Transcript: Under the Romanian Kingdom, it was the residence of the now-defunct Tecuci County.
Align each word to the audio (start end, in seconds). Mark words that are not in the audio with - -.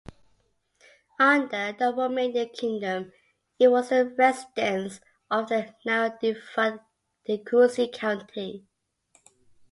Under 1.19 1.73
the 1.73 1.93
Romanian 1.95 2.51
Kingdom, 2.51 3.13
it 3.59 3.67
was 3.67 3.89
the 3.89 4.05
residence 4.17 4.99
of 5.29 5.49
the 5.49 5.75
now-defunct 5.85 6.83
Tecuci 7.29 7.93
County. 7.93 8.65